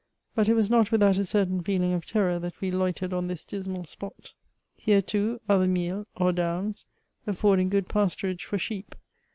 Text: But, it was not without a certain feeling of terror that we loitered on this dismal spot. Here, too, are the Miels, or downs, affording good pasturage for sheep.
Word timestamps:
But, 0.33 0.49
it 0.49 0.55
was 0.55 0.67
not 0.67 0.91
without 0.91 1.19
a 1.19 1.23
certain 1.25 1.61
feeling 1.61 1.93
of 1.93 2.07
terror 2.07 2.39
that 2.39 2.59
we 2.59 2.71
loitered 2.71 3.13
on 3.13 3.27
this 3.27 3.45
dismal 3.45 3.83
spot. 3.83 4.33
Here, 4.75 4.99
too, 4.99 5.39
are 5.47 5.59
the 5.59 5.67
Miels, 5.67 6.07
or 6.17 6.31
downs, 6.31 6.85
affording 7.27 7.69
good 7.69 7.87
pasturage 7.87 8.43
for 8.43 8.57
sheep. 8.57 8.95